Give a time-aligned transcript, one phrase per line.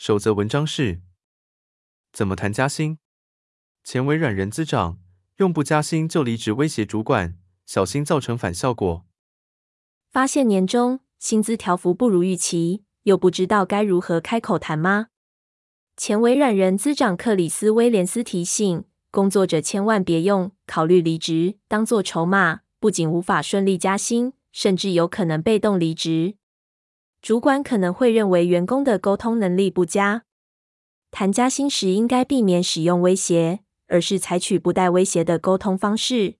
[0.00, 1.02] 守则文章是：
[2.10, 2.96] 怎么谈加薪？
[3.84, 4.98] 前微软人资长
[5.36, 7.36] 用不加薪就离职威胁主管，
[7.66, 9.04] 小心造成反效果。
[10.10, 15.08] 发现年终薪资调幅不如预期，又不知道该如何开口谈吗？
[15.98, 18.84] 前微软人资长克里斯威廉斯提醒。
[19.10, 26.36] 工作者千万别用考虑离职当做筹码，不仅无法顺利加薪，甚至有可能被动离职。
[27.22, 30.24] 主管可能会认为员工的沟通能力不佳。
[31.10, 36.36] 谈加薪时，应该避免使用威胁，而是采取不带威胁的沟通方式。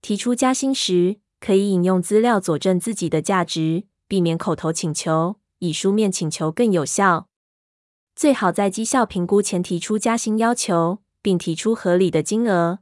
[0.00, 7.28] 提出加薪时，可以引用资料佐证自己的价值，避免口头请求，以书面请求更有效。
[8.14, 10.98] 最好在绩效评估前提出加薪要求。
[11.26, 12.78] 并提出合理的金额，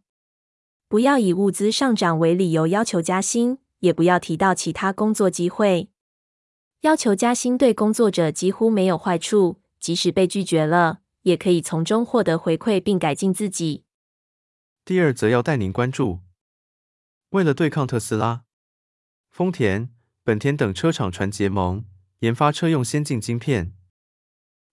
[0.86, 5.88] 不要以物资上涨为理由要求加薪，也不要提到其他工作机会。
[6.84, 13.84] 要求加薪对工作者几乎没有坏处，即使被拒绝了，也可以从中获得回馈并改进自己。
[14.84, 16.20] 第二则要带您关注，
[17.30, 18.42] 为了对抗特斯拉、
[19.30, 19.88] 丰田、
[20.22, 21.86] 本田等车厂传结盟，
[22.18, 23.72] 研发车用先进晶片。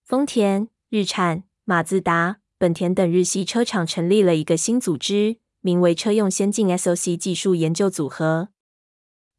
[0.04, 2.40] 丰田、日产、马自达。
[2.58, 8.50] 本田等日系车厂成立了一个新组织，名为车用先进 SoC 技术研究组合。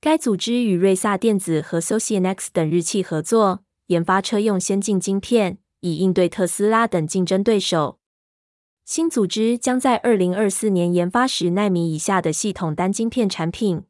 [0.03, 8.01] 该组织与瑞萨电子和 s o c i n e x 等日企合作，研发车用先进晶片，以应对特斯拉等竞争对手。
[8.85, 13.85] 新组织将在二零二四年研发十奈米以下的系统单晶片产品。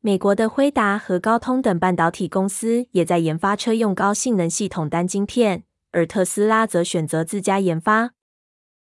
[0.00, 8.12] 美国的辉达和高通等半导体公司也在研发车用高性能系统单晶片，而特斯拉则选择自家研发。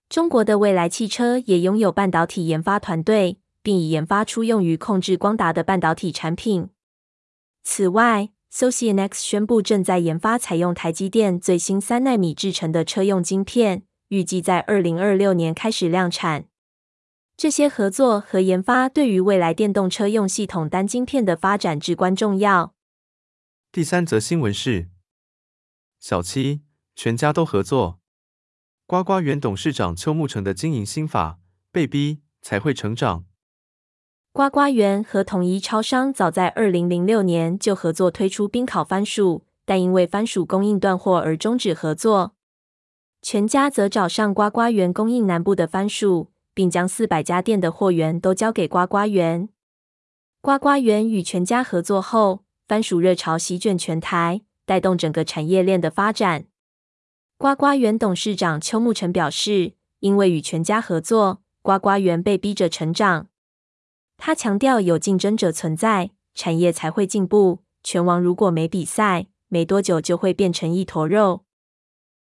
[0.08, 6.68] 中国的蔚来汽车也拥有半导体研发团队，并已研发出用于控制光达的半导体产品。
[7.62, 16.44] 此外，Socionext 宣布正在研发采用台积电最新三纳米制成的车用晶片，预计在二零二六年开始量产。
[17.38, 22.74] 这些合作和研发对于未来电动车用系统单晶片的发展至关重要。
[23.72, 24.90] 第三则新闻是：
[25.98, 26.60] 小七
[26.94, 27.98] 全家都合作。
[28.86, 31.40] 呱呱园董事长邱木成的经营心法：
[31.72, 33.24] 被逼才会成长。
[34.36, 42.34] 呱呱园和统一超商早在二零零六年就合作推出冰烤番薯，但因为番薯供应断货而终止合作。
[43.22, 49.48] 全家则找上呱呱园供应南部的番薯，并将四百家店的货源都交给呱呱园。
[50.40, 56.46] 呱呱园与全家合作后，番薯热潮席卷全台，带动整个产业链的发展。
[57.38, 63.28] 呱呱园董事长邱木成表示，因为与全家合作，呱呱园被逼着成长。
[64.16, 67.60] 他强调，有竞争者存在，产业才会进步。
[67.82, 71.44] 拳王如果没比赛，没多久就会变成一坨肉。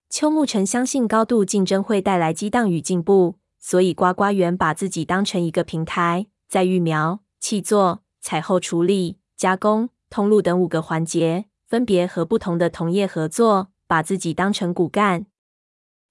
[0.10, 13.70] 邱木成相信，高度竞争会带来激荡与进步，所以呱呱园把自己当成一个平台，在育苗、契作、采后处理、加工、通路等五个环节，分别和不同的同业合作。
[13.92, 15.26] 把自己当成骨干。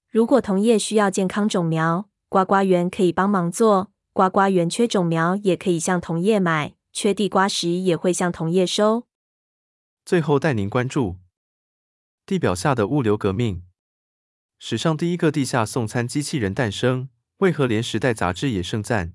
[0.07, 9.07] 如果同业需要健康种苗，呱呱园可以帮忙做；呱呱园缺种苗，也可以向同业买；缺地瓜时，也会向同业收。
[10.05, 11.17] 最后带您关注
[12.25, 13.63] 地表下的物流革命，
[14.59, 19.13] 史上第一个地下送餐机器人诞生，为何连时代杂志也盛赞？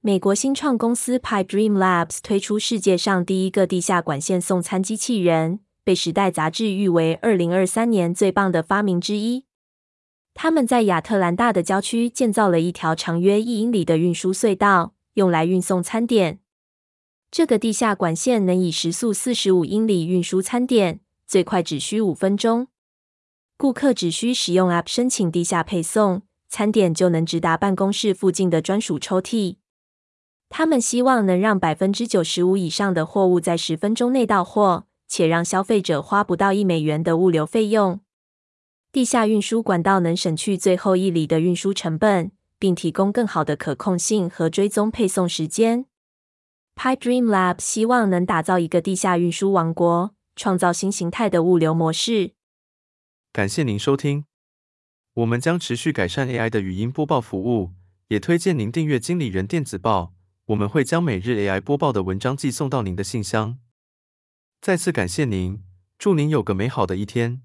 [0.00, 5.60] 美国新创公司 Pipedream Labs 推出世界上第一个地下管线送餐机器人。
[5.82, 9.46] 被《时代》杂志誉为二零二三年最棒的发明之一。
[10.42, 16.38] 他们在亚特兰大的郊区建造了一条长约一英里的运输隧道，用来运送餐点。
[17.30, 22.68] 这个地下管线能以时速四十五英里运输餐点，最快只需五分钟。
[23.58, 29.56] 顾客只需使用 App 申请地下配送，餐点就能直达办公室附近的专属抽屉。
[30.48, 34.86] 他们希望能让百分之九十五以上的货物在十分钟内到货。
[35.06, 38.00] 且让消费者花不到一美元的物流费用。
[38.92, 45.86] 地下运输管道能省去最后一里的运输成本，并提供更好的可控性和追踪配送时间。
[46.74, 52.32] Pi Dream Lab 希望能打造一个地下运输王国，创造新形态的物流模式。
[53.32, 54.24] 感谢您收听。
[55.14, 57.70] 我们将持续改善 AI 的语音播报服务，
[58.08, 60.12] 也推荐您订阅经理人电子报。
[60.46, 63.58] 我们会将每日 AI 播报的文章寄送到您的信箱。
[64.60, 65.62] 再次感谢您，
[65.96, 67.42] 祝您有个美好的一天。